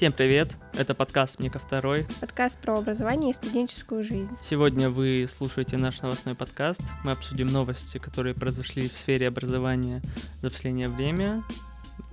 Всем 0.00 0.12
привет! 0.12 0.56
Это 0.72 0.94
подкаст 0.94 1.40
«Мне 1.40 1.50
ко 1.50 1.58
второй». 1.58 2.06
Подкаст 2.22 2.56
про 2.56 2.72
образование 2.72 3.32
и 3.32 3.34
студенческую 3.34 4.02
жизнь. 4.02 4.30
Сегодня 4.40 4.88
вы 4.88 5.26
слушаете 5.30 5.76
наш 5.76 6.00
новостной 6.00 6.34
подкаст. 6.34 6.80
Мы 7.04 7.10
обсудим 7.10 7.48
новости, 7.48 7.98
которые 7.98 8.34
произошли 8.34 8.88
в 8.88 8.96
сфере 8.96 9.28
образования 9.28 10.00
за 10.40 10.48
последнее 10.48 10.88
время. 10.88 11.44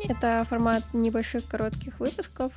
Это 0.03 0.45
формат 0.49 0.83
небольших 0.91 1.47
коротких 1.47 2.01
выпусков, 2.01 2.51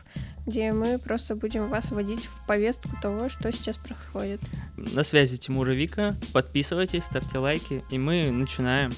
где 0.49 0.73
мы 0.73 0.99
просто 0.99 1.37
будем 1.37 1.69
вас 1.69 1.93
вводить 1.93 2.25
в 2.25 2.45
повестку 2.49 2.91
того, 3.01 3.29
что 3.29 3.53
сейчас 3.53 3.77
происходит. 3.77 4.41
На 4.77 5.05
связи 5.05 5.37
Тимур 5.37 5.71
и 5.71 5.77
Вика. 5.77 6.17
Подписывайтесь, 6.33 7.05
ставьте 7.05 7.39
лайки, 7.39 7.85
и 7.93 7.99
мы 7.99 8.33
начинаем. 8.33 8.91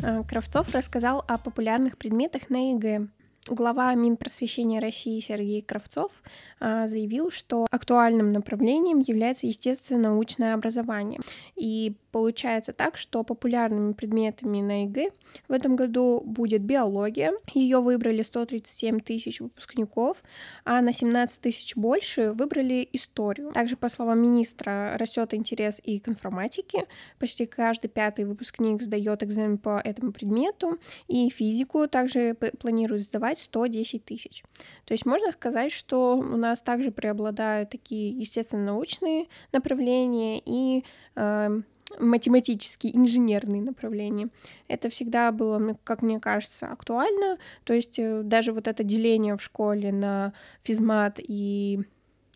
А, 0.00 0.22
Кравцов 0.22 0.72
рассказал 0.72 1.24
о 1.26 1.38
популярных 1.38 1.98
предметах 1.98 2.50
на 2.50 2.70
ЕГЭ. 2.70 3.08
Глава 3.46 3.94
Минпросвещения 3.94 4.80
России 4.80 5.20
Сергей 5.20 5.62
Кравцов 5.62 6.12
заявил, 6.60 7.30
что 7.30 7.66
актуальным 7.70 8.32
направлением 8.32 8.98
является 8.98 9.46
естественно-научное 9.46 10.54
образование. 10.54 11.20
И 11.56 11.96
получается 12.10 12.72
так, 12.72 12.96
что 12.96 13.22
популярными 13.22 13.92
предметами 13.92 14.60
на 14.60 14.84
ЕГЭ 14.84 15.10
в 15.46 15.52
этом 15.52 15.76
году 15.76 16.22
будет 16.24 16.62
биология. 16.62 17.32
Ее 17.52 17.80
выбрали 17.80 18.22
137 18.22 19.00
тысяч 19.00 19.40
выпускников, 19.40 20.22
а 20.64 20.80
на 20.80 20.92
17 20.92 21.40
тысяч 21.40 21.76
больше 21.76 22.32
выбрали 22.32 22.88
историю. 22.92 23.52
Также, 23.52 23.76
по 23.76 23.88
словам 23.88 24.20
министра, 24.20 24.96
растет 24.98 25.34
интерес 25.34 25.80
и 25.84 25.98
к 25.98 26.08
информатике. 26.08 26.86
Почти 27.18 27.46
каждый 27.46 27.88
пятый 27.88 28.24
выпускник 28.24 28.82
сдает 28.82 29.22
экзамен 29.22 29.58
по 29.58 29.80
этому 29.84 30.12
предмету. 30.12 30.78
И 31.06 31.28
физику 31.30 31.86
также 31.88 32.34
планируют 32.34 33.04
сдавать 33.04 33.38
110 33.38 34.04
тысяч. 34.04 34.42
То 34.86 34.94
есть 34.94 35.04
можно 35.04 35.30
сказать, 35.32 35.72
что 35.72 36.16
у 36.16 36.36
нас 36.36 36.47
также 36.56 36.90
преобладают 36.90 37.70
такие 37.70 38.10
естественно-научные 38.10 39.26
направления 39.52 40.40
и 40.44 40.84
э, 41.16 41.60
математические, 41.98 42.96
инженерные 42.96 43.62
направления. 43.62 44.28
Это 44.68 44.90
всегда 44.90 45.32
было, 45.32 45.76
как 45.84 46.02
мне 46.02 46.20
кажется, 46.20 46.66
актуально. 46.66 47.38
То 47.64 47.72
есть 47.72 47.98
э, 47.98 48.22
даже 48.22 48.52
вот 48.52 48.68
это 48.68 48.84
деление 48.84 49.36
в 49.36 49.42
школе 49.42 49.92
на 49.92 50.32
физмат 50.62 51.18
и 51.18 51.80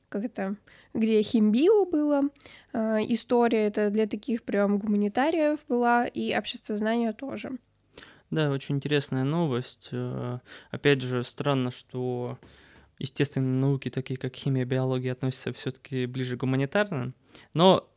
как 0.08 0.24
это, 0.24 0.56
где 0.92 1.22
химбио 1.22 1.86
было, 1.86 2.24
э, 2.72 2.98
история 3.08 3.66
это 3.66 3.88
для 3.91 4.06
таких 4.06 4.42
прям 4.42 4.78
гуманитариев 4.78 5.60
была, 5.69 6.06
и 6.06 6.36
обществознание 6.36 7.12
тоже. 7.14 7.52
Да, 8.30 8.50
очень 8.50 8.76
интересная 8.76 9.24
новость. 9.24 9.88
Э, 9.92 10.38
опять 10.70 11.00
же, 11.00 11.24
странно, 11.24 11.70
что 11.70 12.38
естественные 13.03 13.61
науки, 13.61 13.91
такие 13.91 14.17
как 14.17 14.34
химия, 14.34 14.64
биология, 14.64 15.12
относятся 15.12 15.53
все-таки 15.53 16.06
ближе 16.06 16.36
к 16.36 16.41
гуманитарным. 16.41 17.14
Но 17.53 17.89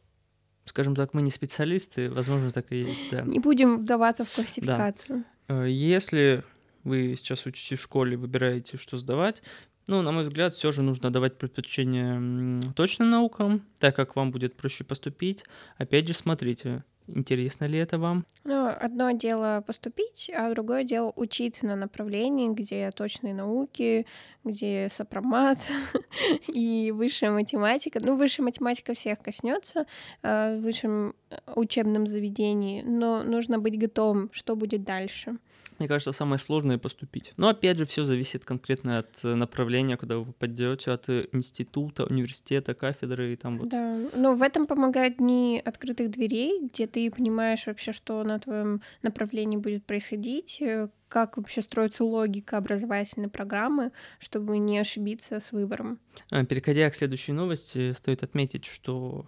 скажем 0.66 0.96
так, 0.96 1.14
мы 1.14 1.22
не 1.22 1.32
специалисты, 1.32 2.10
возможно, 2.10 2.52
так 2.52 2.72
и 2.72 2.78
есть, 2.78 3.10
да. 3.12 3.22
Не 3.22 3.40
будем 3.40 3.78
вдаваться 3.82 4.26
в 4.26 4.34
классификацию. 4.34 5.24
Да. 5.48 5.66
Э, 5.66 5.70
если 5.70 6.44
вы 6.84 7.16
сейчас 7.18 7.46
учитесь 7.46 7.80
в 7.80 7.84
школе, 7.84 8.18
выбираете, 8.18 8.78
что 8.78 8.98
сдавать, 8.98 9.42
ну, 9.88 10.02
на 10.02 10.12
мой 10.12 10.24
взгляд, 10.24 10.56
все 10.56 10.72
же 10.72 10.82
нужно 10.82 11.12
давать 11.12 11.38
предпочтение 11.38 12.62
точным 12.74 13.12
наукам, 13.12 13.62
так 13.80 13.96
как 13.96 14.16
вам 14.16 14.32
будет 14.32 14.56
проще 14.56 14.84
поступить. 14.84 15.46
Опять 15.78 16.08
же, 16.08 16.16
смотрите, 16.16 16.84
Интересно 17.08 17.66
ли 17.66 17.78
это 17.78 18.00
вам? 18.00 18.26
Ну, 18.44 18.68
одно 18.68 19.12
дело 19.12 19.64
поступить, 19.66 20.32
а 20.36 20.52
другое 20.52 20.84
дело 20.84 21.14
учиться 21.16 21.66
на 21.66 21.76
направлении, 21.76 22.50
где 22.50 22.90
точные 22.92 23.34
науки, 23.34 24.08
где 24.44 24.88
сопромат 24.90 25.60
и 26.48 26.92
высшая 26.92 27.32
математика. 27.32 28.00
Ну, 28.02 28.16
высшая 28.16 28.44
математика 28.44 28.94
всех 28.94 29.20
коснется 29.20 29.86
э, 30.24 30.58
в 30.58 30.62
высшем 30.62 31.16
э, 31.30 31.38
учебном 31.56 32.08
заведении, 32.08 32.82
но 32.82 33.24
нужно 33.24 33.60
быть 33.60 33.78
готовым, 33.78 34.30
что 34.32 34.56
будет 34.56 34.84
дальше. 34.84 35.38
Мне 35.80 35.88
кажется, 35.88 36.12
самое 36.12 36.40
сложное 36.40 36.78
поступить. 36.78 37.34
Но 37.38 37.50
опять 37.50 37.78
же, 37.78 37.86
все 37.86 38.06
зависит 38.06 38.46
конкретно 38.46 39.00
от 39.00 39.24
э, 39.24 39.36
направления, 39.36 39.98
куда 39.98 40.18
вы 40.18 40.26
попадете, 40.26 40.92
от 40.92 41.10
э, 41.10 41.28
института, 41.32 42.06
университета, 42.06 42.74
кафедры 42.74 43.34
и 43.34 43.36
там 43.36 43.58
вот. 43.58 43.70
Да, 43.70 44.00
но 44.16 44.36
в 44.36 44.42
этом 44.42 44.66
помогают 44.66 45.18
дни 45.18 45.62
открытых 45.64 46.12
дверей, 46.12 46.68
где 46.68 46.88
ты 46.88 47.12
понимаешь 47.12 47.68
вообще, 47.68 47.94
что 47.94 48.24
на 48.24 48.40
твоем 48.40 48.82
направлении 49.02 49.58
будет 49.58 49.86
происходить, 49.86 50.62
э, 50.62 50.90
как 51.08 51.38
вообще 51.38 51.62
строится 51.62 52.04
логика 52.04 52.58
образовательной 52.58 53.30
программы, 53.30 53.92
чтобы 54.20 54.58
не 54.58 54.80
ошибиться 54.80 55.40
с 55.40 55.52
выбором. 55.52 56.00
А, 56.30 56.44
переходя 56.46 56.90
к 56.90 56.96
следующей 56.96 57.32
новости, 57.32 57.92
стоит 57.92 58.24
отметить, 58.24 58.66
что 58.66 59.26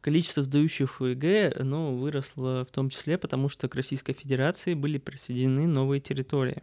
количество 0.00 0.42
сдающих 0.42 1.00
ЕГЭ 1.00 1.62
ну, 1.62 1.96
выросло 1.96 2.64
в 2.64 2.72
том 2.72 2.90
числе, 2.90 3.18
потому 3.18 3.48
что 3.48 3.68
к 3.68 3.74
Российской 3.74 4.12
Федерации 4.12 4.74
были 4.74 4.98
присоединены 4.98 5.66
новые 5.66 6.00
территории. 6.00 6.62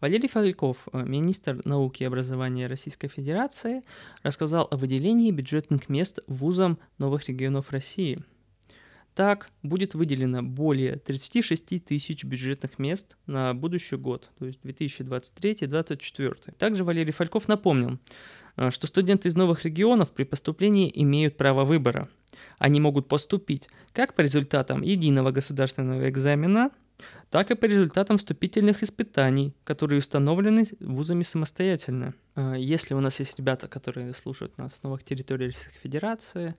Валерий 0.00 0.28
Фальков, 0.28 0.76
э, 0.92 1.02
министр 1.04 1.60
науки 1.64 2.02
и 2.02 2.06
образования 2.06 2.68
Российской 2.68 3.08
Федерации, 3.08 3.82
рассказал 4.22 4.68
о 4.70 4.76
выделении 4.76 5.30
бюджетных 5.32 5.88
мест 5.88 6.20
вузам 6.28 6.78
новых 6.98 7.28
регионов 7.28 7.70
России. 7.70 8.22
Так, 9.14 9.50
будет 9.64 9.94
выделено 9.94 10.44
более 10.44 10.96
36 10.96 11.84
тысяч 11.84 12.22
бюджетных 12.22 12.78
мест 12.78 13.16
на 13.26 13.52
будущий 13.52 13.96
год, 13.96 14.30
то 14.38 14.46
есть 14.46 14.60
2023-2024. 14.62 16.52
Также 16.56 16.84
Валерий 16.84 17.12
Фальков 17.12 17.48
напомнил, 17.48 17.98
э, 18.56 18.70
что 18.70 18.86
студенты 18.86 19.28
из 19.28 19.34
новых 19.34 19.64
регионов 19.64 20.12
при 20.12 20.22
поступлении 20.22 20.90
имеют 20.94 21.36
право 21.36 21.64
выбора– 21.64 22.08
они 22.58 22.80
могут 22.80 23.08
поступить 23.08 23.68
как 23.92 24.14
по 24.14 24.20
результатам 24.20 24.82
единого 24.82 25.30
государственного 25.30 26.08
экзамена, 26.08 26.70
так 27.30 27.50
и 27.50 27.54
по 27.54 27.66
результатам 27.66 28.18
вступительных 28.18 28.82
испытаний, 28.82 29.54
которые 29.64 29.98
установлены 29.98 30.64
вузами 30.80 31.22
самостоятельно. 31.22 32.14
А, 32.34 32.54
если 32.54 32.94
у 32.94 33.00
нас 33.00 33.20
есть 33.20 33.38
ребята, 33.38 33.68
которые 33.68 34.14
слушают 34.14 34.56
нас 34.58 34.76
с 34.76 34.82
новых 34.82 35.04
территорий 35.04 35.46
Российской 35.46 35.78
Федерации, 35.78 36.54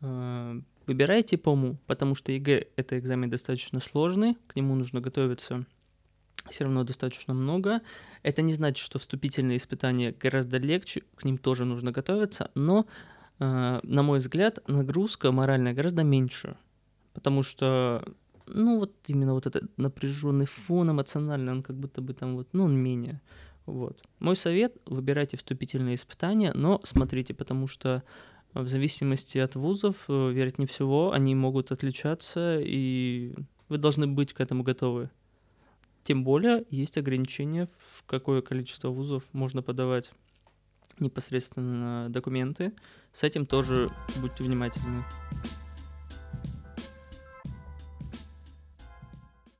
а, 0.00 0.56
выбирайте 0.86 1.36
по 1.36 1.50
уму, 1.50 1.78
потому 1.86 2.14
что 2.14 2.32
ЕГЭ— 2.32 2.68
это 2.76 2.98
экзамен 2.98 3.28
достаточно 3.28 3.80
сложный, 3.80 4.36
к 4.46 4.56
нему 4.56 4.74
нужно 4.74 5.00
готовиться 5.00 5.66
все 6.50 6.64
равно 6.64 6.84
достаточно 6.84 7.34
много. 7.34 7.80
Это 8.22 8.42
не 8.42 8.54
значит, 8.54 8.84
что 8.84 8.98
вступительные 8.98 9.58
испытания 9.58 10.14
гораздо 10.18 10.56
легче, 10.56 11.02
к 11.16 11.24
ним 11.24 11.38
тоже 11.38 11.64
нужно 11.64 11.92
готовиться, 11.92 12.50
но 12.54 12.86
на 13.38 14.02
мой 14.02 14.18
взгляд, 14.18 14.58
нагрузка 14.68 15.32
моральная 15.32 15.72
гораздо 15.72 16.02
меньше. 16.02 16.56
Потому 17.12 17.42
что, 17.42 18.04
ну, 18.46 18.78
вот 18.78 18.92
именно 19.06 19.34
вот 19.34 19.46
этот 19.46 19.76
напряженный 19.76 20.46
фон 20.46 20.90
эмоциональный, 20.90 21.52
он 21.52 21.62
как 21.62 21.76
будто 21.76 22.00
бы 22.00 22.14
там 22.14 22.36
вот, 22.36 22.48
ну, 22.52 22.64
он 22.64 22.76
менее. 22.76 23.20
Вот. 23.66 24.02
Мой 24.18 24.34
совет— 24.34 24.76
выбирайте 24.86 25.36
вступительные 25.36 25.96
испытания, 25.96 26.52
но 26.54 26.80
смотрите, 26.84 27.34
потому 27.34 27.66
что 27.66 28.02
в 28.54 28.66
зависимости 28.66 29.38
от 29.38 29.56
вузов, 29.56 29.96
э, 30.08 30.30
вероятнее 30.30 30.66
всего, 30.66 31.12
они 31.12 31.34
могут 31.34 31.70
отличаться, 31.70 32.58
и 32.60 33.34
вы 33.68 33.76
должны 33.76 34.06
быть 34.06 34.32
к 34.32 34.40
этому 34.40 34.62
готовы. 34.62 35.10
Тем 36.02 36.24
более 36.24 36.64
есть 36.70 36.96
ограничения, 36.96 37.68
в 37.94 38.04
какое 38.04 38.40
количество 38.40 38.88
вузов 38.88 39.22
можно 39.32 39.62
подавать 39.62 40.12
непосредственно 40.98 42.08
документы. 42.10 42.72
С 43.12 43.22
этим 43.22 43.46
тоже 43.46 43.90
будьте 44.20 44.44
внимательны. 44.44 45.04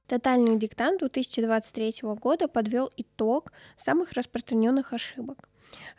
Тотальный 0.07 0.57
диктант 0.57 1.01
2023 1.01 1.97
года 2.03 2.49
подвел 2.49 2.91
итог 2.97 3.53
самых 3.77 4.13
распространенных 4.13 4.95
ошибок. 4.95 5.49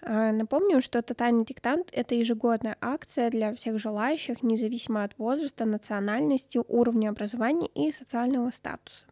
А, 0.02 0.32
напомню, 0.32 0.82
что 0.82 1.02
тотальный 1.04 1.46
диктант— 1.46 1.90
это 1.92 2.16
ежегодная 2.16 2.76
акция 2.82 3.30
для 3.30 3.54
всех 3.54 3.78
желающих, 3.80 4.42
независимо 4.42 5.04
от 5.04 5.16
возраста, 5.20 5.66
национальности, 5.66 6.60
уровня 6.68 7.10
образования 7.10 7.68
и 7.68 7.92
социального 7.92 8.50
статуса. 8.50 9.06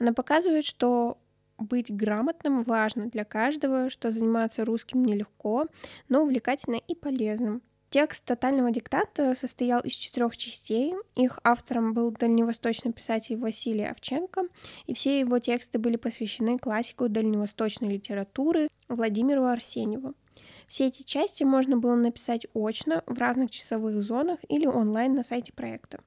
Она 0.00 0.12
показывает, 0.12 0.64
что 0.64 1.18
быть 1.58 1.94
грамотным 1.94 2.62
важно 2.62 3.08
для 3.08 3.24
каждого, 3.24 3.90
что 3.90 4.10
заниматься 4.10 4.64
русским 4.64 5.04
нелегко, 5.04 5.66
но 6.08 6.22
увлекательно 6.22 6.76
и 6.76 6.94
полезным. 6.94 7.62
Текст 7.94 8.24
тотального 8.24 8.72
диктата 8.72 9.36
состоял 9.36 9.80
из 9.80 9.92
четырех 9.92 10.36
частей. 10.36 10.94
Их 11.14 11.38
автором 11.44 11.94
был 11.94 12.10
дальневосточный 12.10 12.92
писатель 12.92 13.36
Василий 13.36 13.84
Овченко, 13.84 14.48
и 14.86 14.94
все 14.94 15.20
его 15.20 15.38
тексты 15.38 15.78
были 15.78 15.94
посвящены 15.96 16.58
классику 16.58 17.08
дальневосточной 17.08 17.88
литературы 17.88 18.66
Владимиру 18.88 19.44
Арсеньеву. 19.44 20.14
Все 20.66 20.86
эти 20.86 21.04
части 21.04 21.44
можно 21.44 21.76
было 21.76 21.94
написать 21.94 22.48
очно 22.52 23.04
в 23.06 23.16
разных 23.16 23.52
часовых 23.52 24.02
зонах 24.02 24.40
или 24.48 24.66
онлайн 24.66 25.14
на 25.14 25.22
сайте 25.22 25.52
проекта. 25.52 26.00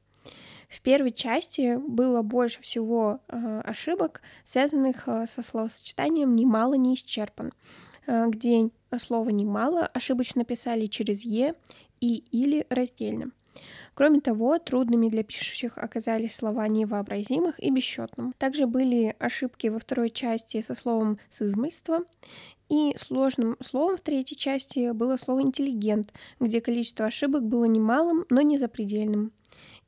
В 0.67 0.81
первой 0.81 1.11
части 1.11 1.77
было 1.77 2.21
больше 2.21 2.61
всего 2.61 3.21
э, 3.27 3.61
ошибок, 3.63 4.21
связанных 4.43 5.07
э, 5.07 5.25
со 5.27 5.41
словосочетанием 5.41 6.35
«немало 6.35 6.73
не 6.75 6.95
исчерпан». 6.95 7.53
где 8.07 8.69
слово 8.97 9.29
«немало» 9.29 9.85
ошибочно 9.85 10.45
писали 10.45 10.85
через 10.85 11.25
«е» 11.25 11.55
и 11.99 12.23
«или» 12.31 12.65
раздельно. 12.69 13.31
Кроме 13.95 14.21
того, 14.21 14.59
трудными 14.59 15.09
для 15.09 15.23
пишущих 15.23 15.77
оказались 15.77 16.35
слова 16.35 16.67
невообразимых 16.67 17.59
и 17.61 17.71
бесчетным. 17.71 18.33
Также 18.37 18.67
были 18.67 19.15
ошибки 19.19 19.67
во 19.67 19.79
второй 19.79 20.09
части 20.09 20.61
со 20.61 20.75
словом 20.75 21.19
«сызмыство», 21.29 22.03
и 22.69 22.93
сложным 22.97 23.55
словом 23.61 23.95
в 23.95 24.01
третьей 24.01 24.37
части 24.37 24.91
было 24.91 25.17
слово 25.17 25.41
«интеллигент», 25.41 26.13
где 26.39 26.61
количество 26.61 27.05
ошибок 27.05 27.43
было 27.43 27.65
немалым, 27.65 28.25
но 28.29 28.41
не 28.41 28.57
запредельным. 28.57 29.31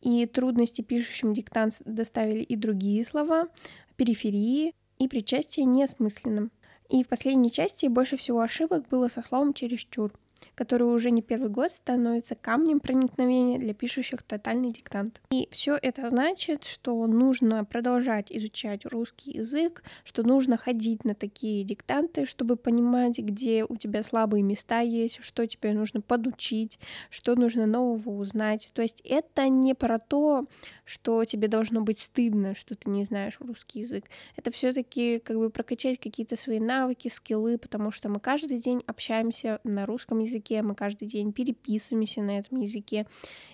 И 0.01 0.25
трудности 0.25 0.81
пишущим 0.81 1.34
диктант 1.34 1.81
доставили 1.86 2.42
и 2.42 2.56
другие 2.56 3.04
слова, 3.04 3.48
периферии 3.96 4.74
и 4.98 5.07
причастие 5.07 5.66
неосмысленным. 5.66 6.51
И 6.90 7.04
в 7.04 7.07
последней 7.07 7.51
части 7.51 7.88
больше 7.88 8.18
всего 8.18 8.42
ошибок 8.42 8.88
было 8.90 9.10
со 9.10 9.22
словом 9.22 9.54
«чересчур» 9.54 10.12
который 10.59 10.94
уже 10.94 11.09
не 11.09 11.21
первый 11.21 11.50
год 11.50 11.71
становится 11.71 12.35
камнем 12.35 12.81
проникновения 12.81 13.57
для 13.57 13.73
пишущих 13.73 14.23
тотальный 14.23 14.73
диктант. 14.73 15.21
И 15.31 15.47
все 15.51 15.79
это 15.81 16.09
значит, 16.09 16.65
что 16.65 17.07
нужно 17.07 17.63
продолжать 17.63 18.29
изучать 18.29 18.85
русский 18.85 19.38
язык, 19.38 19.83
что 20.03 20.21
нужно 20.23 20.57
ходить 20.57 21.06
на 21.06 21.15
такие 21.15 21.63
диктанты, 21.63 22.25
чтобы 22.25 22.57
понимать, 22.57 23.19
где 23.19 23.63
у 23.63 23.77
тебя 23.77 24.03
слабые 24.03 24.44
места 24.44 24.81
есть, 24.81 25.19
что 25.21 25.47
тебе 25.47 25.71
нужно 25.71 26.01
подучить, 26.01 26.77
что 27.09 27.35
нужно 27.35 27.65
нового 27.65 28.09
узнать. 28.19 28.71
То 28.73 28.81
есть 28.81 29.01
это 29.06 29.47
не 29.47 29.73
про 29.73 29.97
то, 29.97 30.45
что 30.83 31.23
тебе 31.23 31.47
должно 31.47 31.81
быть 31.81 32.00
стыдно, 32.00 32.56
что 32.56 32.75
ты 32.75 32.89
не 32.89 33.03
знаешь 33.03 33.38
русский 33.39 33.81
язык. 33.81 34.06
Это 34.35 34.51
все-таки 34.51 35.19
как 35.19 35.38
бы 35.38 35.51
прокачать 35.51 36.00
какие-то 36.00 36.35
свои 36.35 36.59
навыки, 36.59 37.07
скиллы, 37.07 37.59
потому 37.59 37.91
что 37.91 38.09
мы 38.09 38.19
каждый 38.19 38.57
день 38.57 38.83
общаемся 38.88 39.61
на 39.63 39.85
русском 39.85 40.17
языке, 40.17 40.49
мы 40.54 40.75
каждый 40.75 41.07
день 41.07 41.31
переписываемся 41.31 42.22
на 42.22 42.40
этом 42.40 42.60
языке. 42.60 43.06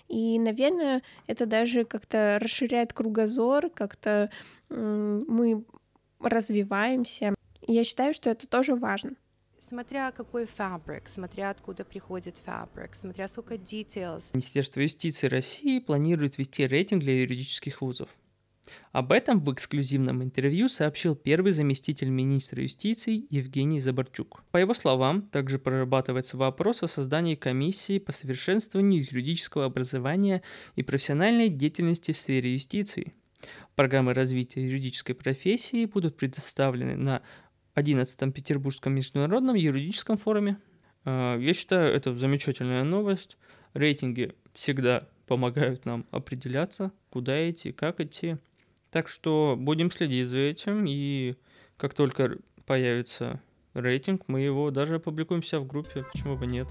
И, 0.08 0.38
наверное, 0.38 1.02
это 1.26 1.46
даже 1.46 1.84
как-то 1.84 2.38
расширяет 2.40 2.92
кругозор, 2.92 3.70
как-то 3.70 4.30
мы 4.68 5.64
развиваемся. 6.20 7.34
И 7.66 7.72
я 7.72 7.84
считаю, 7.84 8.14
что 8.14 8.30
это 8.30 8.46
тоже 8.46 8.74
важно 8.74 9.16
смотря 9.58 10.12
какой 10.12 10.46
фабрик, 10.46 11.08
смотря 11.08 11.50
откуда 11.50 11.84
приходит 11.84 12.38
фабрик, 12.38 12.94
смотря 12.94 13.26
сколько 13.28 13.54
details. 13.54 14.30
Министерство 14.32 14.80
юстиции 14.80 15.26
России 15.26 15.80
планирует 15.80 16.38
ввести 16.38 16.66
рейтинг 16.66 17.02
для 17.02 17.20
юридических 17.20 17.80
вузов. 17.80 18.08
Об 18.92 19.12
этом 19.12 19.40
в 19.40 19.52
эксклюзивном 19.52 20.22
интервью 20.22 20.68
сообщил 20.68 21.14
первый 21.14 21.52
заместитель 21.52 22.08
министра 22.08 22.62
юстиции 22.62 23.26
Евгений 23.30 23.80
Заборчук. 23.80 24.42
По 24.50 24.58
его 24.58 24.74
словам, 24.74 25.22
также 25.22 25.58
прорабатывается 25.58 26.36
вопрос 26.36 26.82
о 26.82 26.88
создании 26.88 27.34
комиссии 27.34 27.98
по 27.98 28.12
совершенствованию 28.12 29.06
юридического 29.08 29.66
образования 29.66 30.42
и 30.76 30.82
профессиональной 30.82 31.48
деятельности 31.48 32.12
в 32.12 32.16
сфере 32.16 32.54
юстиции. 32.54 33.12
Программы 33.74 34.14
развития 34.14 34.64
юридической 34.64 35.14
профессии 35.14 35.84
будут 35.84 36.16
предоставлены 36.16 36.96
на 36.96 37.22
11-м 37.74 38.32
Петербургском 38.32 38.94
международном 38.94 39.54
юридическом 39.54 40.16
форуме. 40.16 40.56
А, 41.04 41.38
я 41.38 41.52
считаю, 41.52 41.94
это 41.94 42.14
замечательная 42.14 42.84
новость. 42.84 43.36
Рейтинги 43.74 44.32
всегда 44.54 45.06
помогают 45.26 45.84
нам 45.84 46.06
определяться, 46.10 46.92
куда 47.10 47.48
идти, 47.50 47.72
как 47.72 48.00
идти. 48.00 48.38
Так 48.90 49.08
что 49.08 49.56
будем 49.58 49.90
следить 49.90 50.26
за 50.26 50.38
этим, 50.38 50.86
и 50.86 51.36
как 51.76 51.94
только 51.94 52.38
появится 52.64 53.40
рейтинг, 53.74 54.22
мы 54.26 54.40
его 54.40 54.70
даже 54.70 54.96
опубликуем 54.96 55.42
себя 55.42 55.60
в 55.60 55.66
группе, 55.66 56.04
почему 56.12 56.36
бы 56.36 56.46
нет. 56.46 56.68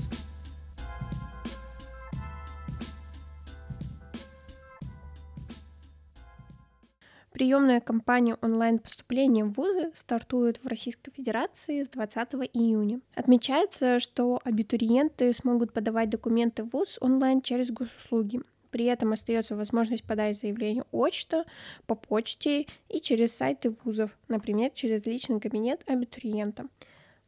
Приемная 7.35 7.81
кампания 7.81 8.38
онлайн-поступления 8.41 9.44
в 9.44 9.51
вузы 9.57 9.91
стартует 9.94 10.63
в 10.63 10.68
Российской 10.68 11.11
Федерации 11.11 11.83
с 11.83 11.89
20 11.89 12.29
июня. 12.53 13.01
Отмечается, 13.13 14.00
что 14.00 14.39
абитуриенты 14.45 15.33
смогут 15.33 15.73
подавать 15.73 16.09
документы 16.09 16.63
в 16.63 16.69
вуз 16.69 16.97
онлайн 17.01 17.41
через 17.41 17.71
госуслуги. 17.71 18.39
При 18.75 18.83
этом 18.83 19.13
остается 19.13 19.56
возможность 19.56 20.04
подать 20.04 20.38
заявление 20.38 20.83
очта, 20.92 21.45
по 21.88 21.95
почте 21.95 22.68
и 22.89 23.00
через 23.00 23.33
сайты 23.33 23.74
вузов, 23.86 24.12
например, 24.27 24.69
через 24.72 25.06
личный 25.06 25.39
кабинет 25.39 25.81
абитуриента. 25.88 26.66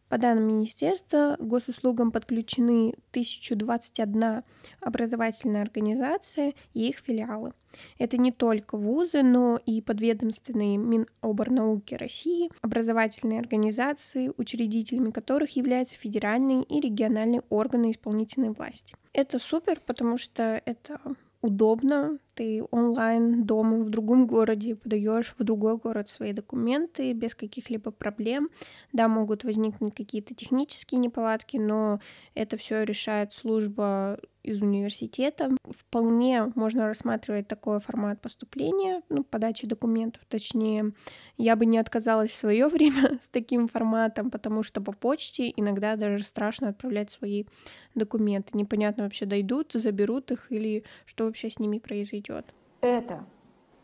По 0.10 0.18
данным 0.18 0.46
министерства, 0.46 1.38
госуслугам 1.40 2.12
подключены 2.12 2.96
1021 3.12 4.44
образовательная 4.82 5.62
организация 5.62 6.54
и 6.74 6.90
их 6.90 6.98
филиалы. 6.98 7.54
Это 7.98 8.18
не 8.18 8.34
только 8.34 8.78
вузы, 8.78 9.24
но 9.24 9.58
и 9.66 9.82
подведомственные 9.82 10.76
Миноборнауки 10.76 11.96
России, 11.96 12.52
образовательные 12.62 13.40
организации, 13.40 14.34
учредителями 14.36 15.12
которых 15.12 15.56
являются 15.56 15.96
федеральные 15.96 16.64
и 16.64 16.82
региональные 16.82 17.44
органы 17.50 17.92
исполнительной 17.92 18.50
власти. 18.50 18.98
Это 19.14 19.40
супер, 19.40 19.82
потому 19.86 20.18
что 20.18 20.62
это 20.66 21.00
удобно, 21.48 22.20
ты 22.36 22.64
онлайн 22.72 23.46
дома 23.46 23.78
в 23.78 23.90
другом 23.90 24.28
городе 24.28 24.76
подаешь 24.76 25.34
в 25.38 25.44
другой 25.44 25.78
город 25.78 26.10
свои 26.10 26.34
документы 26.34 27.14
без 27.14 27.34
каких-либо 27.34 27.92
проблем. 27.92 28.50
Да, 28.94 29.08
могут 29.08 29.44
возникнуть 29.44 29.96
какие-то 29.96 30.36
технические 30.36 31.00
неполадки, 31.00 31.58
но 31.58 32.00
это 32.36 32.58
все 32.58 32.84
решает 32.84 33.34
служба 33.34 34.20
из 34.48 34.62
университета. 34.62 35.50
Вполне 35.70 36.52
можно 36.56 36.88
рассматривать 36.88 37.48
такой 37.48 37.80
формат 37.80 38.22
поступления, 38.22 39.02
ну, 39.10 39.24
подачи 39.24 39.68
документов, 39.68 40.24
точнее. 40.30 40.94
Я 41.38 41.56
бы 41.56 41.66
не 41.66 41.78
отказалась 41.78 42.32
в 42.32 42.36
свое 42.36 42.68
время 42.70 43.20
с 43.22 43.30
таким 43.30 43.68
форматом, 43.68 44.32
потому 44.32 44.64
что 44.64 44.82
по 44.82 44.94
почте 44.94 45.52
иногда 45.56 45.96
даже 45.96 46.24
страшно 46.24 46.70
отправлять 46.70 47.12
свои 47.12 47.46
документы. 47.94 48.58
Непонятно 48.58 49.04
вообще, 49.04 49.26
дойдут, 49.26 49.74
заберут 49.74 50.32
их 50.32 50.52
или 50.52 50.84
что 51.06 51.26
вообще 51.26 51.50
с 51.50 51.60
ними 51.60 51.80
произойдет. 51.80 52.54
Это 52.82 53.26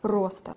просто. 0.04 0.54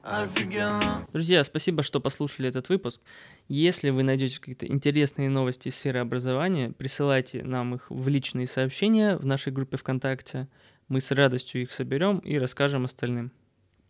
Друзья, 1.14 1.42
спасибо, 1.46 1.82
что 1.82 2.02
послушали 2.02 2.50
этот 2.50 2.68
выпуск. 2.68 3.02
Если 3.48 3.92
вы 3.92 4.04
найдете 4.04 4.42
какие-то 4.42 4.68
интересные 4.68 5.30
новости 5.30 5.70
из 5.70 5.78
сферы 5.78 6.00
образования, 6.00 6.72
присылайте 6.72 7.44
нам 7.44 7.76
их 7.76 7.90
в 7.90 8.10
личные 8.10 8.46
сообщения 8.46 9.16
в 9.16 9.26
нашей 9.26 9.54
группе 9.54 9.78
ВКонтакте. 9.78 10.50
Мы 10.90 11.00
с 11.00 11.12
радостью 11.12 11.62
их 11.62 11.72
соберем 11.72 12.18
и 12.20 12.38
расскажем 12.38 12.84
остальным. 12.84 13.32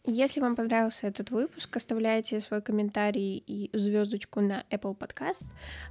Если 0.05 0.39
вам 0.39 0.55
понравился 0.55 1.07
этот 1.07 1.31
выпуск, 1.31 1.75
оставляйте 1.75 2.39
свой 2.39 2.61
комментарий 2.61 3.43
и 3.45 3.75
звездочку 3.75 4.41
на 4.41 4.63
Apple 4.69 4.95
Podcast, 4.95 5.45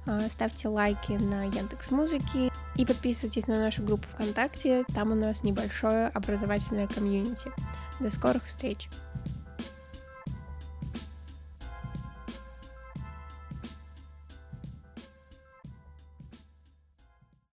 а, 0.05 0.21
ставьте 0.29 0.69
лайки 0.69 1.11
на 1.11 1.43
Яндекс 1.43 1.91
Музыки 1.91 2.51
и 2.77 2.85
подписывайтесь 2.85 3.47
на 3.47 3.59
нашу 3.59 3.83
группу 3.83 4.07
ВКонтакте. 4.13 4.85
Там 4.95 5.11
у 5.11 5.15
нас 5.15 5.43
небольшое 5.43 6.07
образовательное 6.07 6.87
комьюнити. 6.87 7.51
До 7.99 8.09
скорых 8.09 8.45
встреч! 8.45 8.87